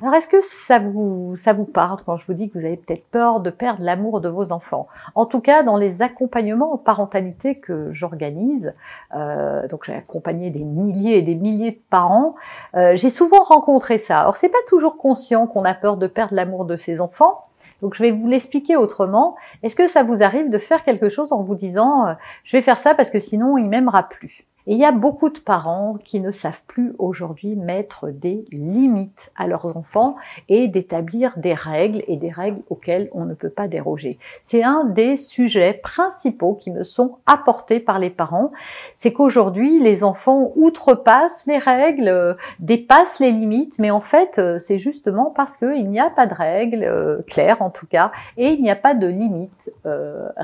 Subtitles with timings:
[0.00, 1.98] Alors est-ce que ça vous ça vous parle?
[2.06, 4.86] Quand je vous dis que vous avez peut-être peur de perdre l'amour de vos enfants
[5.16, 8.74] En tout cas, dans les accompagnements en parentalité que j'organise,
[9.16, 12.36] euh, donc j'ai accompagné des milliers et des milliers de parents,
[12.76, 14.20] euh, j'ai souvent rencontré ça.
[14.20, 17.46] Alors c'est pas toujours conscient qu'on a peur de perdre l'amour de ses enfants.
[17.82, 19.34] Donc je vais vous l'expliquer autrement.
[19.64, 22.12] Est-ce que ça vous arrive de faire quelque chose en vous disant euh,
[22.44, 25.30] je vais faire ça parce que sinon il m'aimera plus et il y a beaucoup
[25.30, 30.16] de parents qui ne savent plus aujourd'hui mettre des limites à leurs enfants
[30.50, 34.18] et d'établir des règles et des règles auxquelles on ne peut pas déroger.
[34.42, 38.52] C'est un des sujets principaux qui me sont apportés par les parents.
[38.94, 44.58] C'est qu'aujourd'hui, les enfants outrepassent les règles, euh, dépassent les limites, mais en fait, euh,
[44.58, 48.50] c'est justement parce qu'il n'y a pas de règles euh, claires en tout cas, et
[48.50, 49.72] il n'y a pas de limites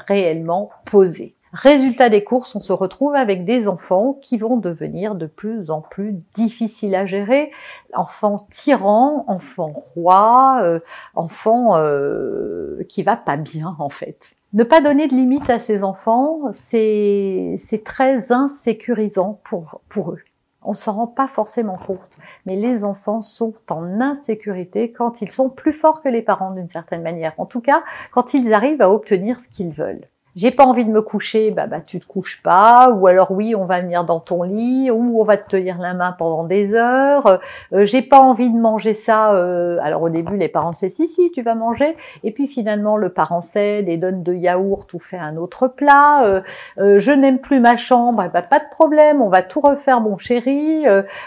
[0.08, 1.34] réellement posées.
[1.54, 5.80] Résultat des courses, on se retrouve avec des enfants qui vont devenir de plus en
[5.80, 7.52] plus difficiles à gérer,
[7.94, 10.80] enfants tyrans, enfants rois, euh,
[11.14, 14.34] enfants euh, qui va pas bien en fait.
[14.52, 20.22] Ne pas donner de limite à ces enfants, c'est très insécurisant pour, pour eux.
[20.62, 25.50] On s'en rend pas forcément compte, mais les enfants sont en insécurité quand ils sont
[25.50, 27.34] plus forts que les parents d'une certaine manière.
[27.38, 30.90] En tout cas, quand ils arrivent à obtenir ce qu'ils veulent j'ai pas envie de
[30.90, 34.18] me coucher, bah, bah tu te couches pas, ou alors oui, on va venir dans
[34.18, 37.40] ton lit, ou on va te tenir la main pendant des heures.
[37.72, 39.34] Euh, j'ai pas envie de manger ça.
[39.34, 42.96] Euh, alors au début, les parents disent si si, tu vas manger, et puis finalement
[42.96, 46.24] le parent cède et donne de yaourt ou fait un autre plat.
[46.24, 50.18] Euh, je n'aime plus ma chambre, bah, pas de problème, on va tout refaire, mon
[50.18, 50.84] chéri.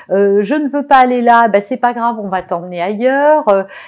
[0.10, 3.46] je ne veux pas aller là, bah c'est pas grave, on va t'emmener ailleurs.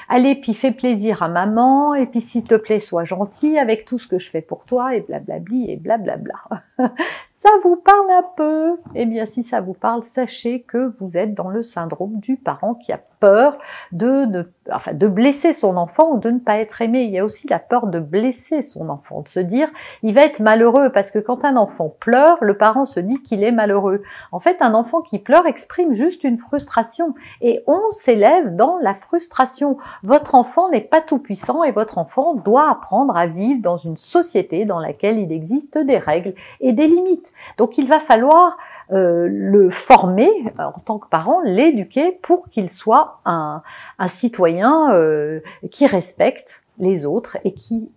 [0.08, 4.00] allez, puis fais plaisir à maman, et puis s'il te plaît, sois gentil avec tout
[4.00, 4.96] ce que je fais pour toi.
[4.96, 6.36] Et blablabli et blablabla.
[6.78, 8.78] ça vous parle un peu?
[8.96, 12.75] Eh bien, si ça vous parle, sachez que vous êtes dans le syndrome du parent
[12.75, 13.57] qui a peur
[13.91, 17.03] de, de, enfin, de blesser son enfant ou de ne pas être aimé.
[17.03, 19.68] Il y a aussi la peur de blesser son enfant, de se dire
[20.03, 23.44] il va être malheureux parce que quand un enfant pleure, le parent se dit qu'il
[23.44, 24.03] est malheureux.
[24.31, 28.94] En fait, un enfant qui pleure exprime juste une frustration et on s'élève dans la
[28.94, 29.78] frustration.
[30.03, 33.97] Votre enfant n'est pas tout puissant et votre enfant doit apprendre à vivre dans une
[33.97, 37.31] société dans laquelle il existe des règles et des limites.
[37.58, 38.58] Donc il va falloir
[38.92, 43.62] euh, le former euh, en tant que parent, l'éduquer pour qu'il soit un,
[44.08, 47.92] citoyen euh, qui respecte les autres et qui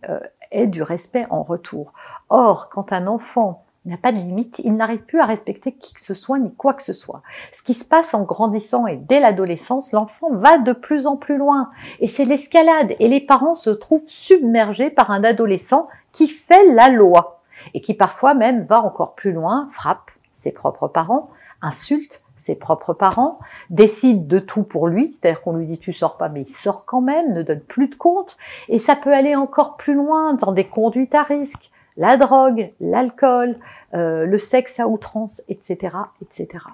[0.51, 1.93] ait du respect en retour.
[2.29, 6.01] Or, quand un enfant n'a pas de limite, il n'arrive plus à respecter qui que
[6.01, 7.23] ce soit ni quoi que ce soit.
[7.53, 11.39] Ce qui se passe en grandissant et dès l'adolescence, l'enfant va de plus en plus
[11.39, 11.71] loin.
[12.01, 12.95] Et c'est l'escalade.
[12.99, 17.41] Et les parents se trouvent submergés par un adolescent qui fait la loi
[17.73, 22.93] et qui parfois même va encore plus loin, frappe, ses propres parents, insulte ses propres
[22.93, 23.38] parents,
[23.70, 26.84] décide de tout pour lui, c'est-à-dire qu'on lui dit tu sors pas, mais il sort
[26.84, 28.37] quand même, ne donne plus de compte,
[28.69, 33.56] et ça peut aller encore plus loin dans des conduites à risque, la drogue, l'alcool,
[33.94, 36.64] euh, le sexe à outrance, etc., etc.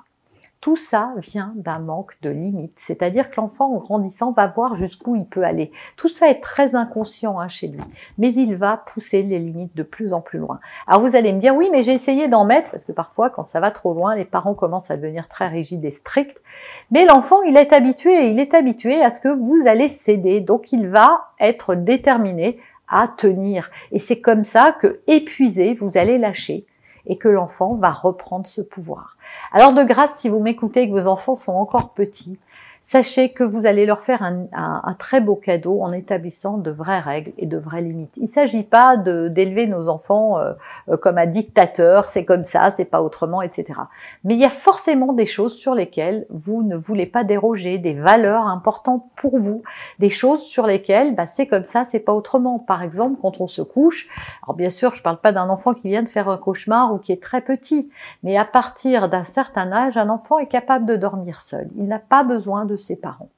[0.61, 5.15] Tout ça vient d'un manque de limites, c'est-à-dire que l'enfant en grandissant va voir jusqu'où
[5.15, 5.71] il peut aller.
[5.97, 7.81] Tout ça est très inconscient hein, chez lui,
[8.19, 10.59] mais il va pousser les limites de plus en plus loin.
[10.89, 13.45] Alors vous allez me dire oui, mais j'ai essayé d'en mettre parce que parfois quand
[13.45, 16.43] ça va trop loin, les parents commencent à devenir très rigides et stricts.
[16.91, 20.73] Mais l'enfant, il est habitué, il est habitué à ce que vous allez céder, donc
[20.73, 22.59] il va être déterminé
[22.89, 23.71] à tenir.
[23.93, 26.67] Et c'est comme ça que épuisé, vous allez lâcher
[27.07, 29.18] et que l'enfant va reprendre ce pouvoir.
[29.53, 32.39] Alors de grâce, si vous m'écoutez et que vos enfants sont encore petits,
[32.83, 37.33] sachez que vous allez leur faire un, très beau cadeau en établissant de vraies règles
[37.39, 38.17] et de vraies limites.
[38.17, 40.53] Il ne s'agit pas d'élever nos enfants euh,
[40.89, 43.81] euh, comme un dictateur, c'est comme ça, c'est pas autrement, etc.
[44.25, 47.95] Mais il y a forcément des choses sur lesquelles vous ne voulez pas déroger, des
[47.95, 49.63] valeurs importantes pour vous,
[49.99, 52.59] des choses sur lesquelles bah, c'est comme ça, c'est pas autrement.
[52.59, 54.09] Par exemple, quand on se couche,
[54.45, 56.99] alors bien sûr, je parle pas d'un enfant qui vient de faire un cauchemar ou
[56.99, 57.91] qui est très petit,
[58.23, 61.69] mais à partir d'un certain âge, un enfant est capable de dormir seul.
[61.77, 63.31] Il n'a pas besoin de ses parents.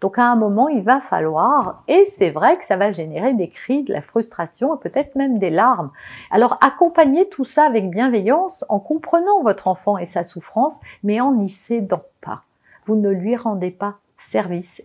[0.00, 3.48] Donc à un moment, il va falloir, et c'est vrai que ça va générer des
[3.48, 5.90] cris, de la frustration, peut-être même des larmes.
[6.30, 11.32] Alors accompagnez tout ça avec bienveillance en comprenant votre enfant et sa souffrance, mais en
[11.32, 12.42] n'y cédant pas.
[12.84, 14.82] Vous ne lui rendez pas service.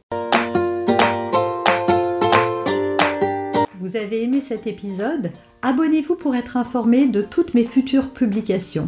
[3.80, 5.32] Vous avez aimé cet épisode?
[5.62, 8.88] Abonnez-vous pour être informé de toutes mes futures publications.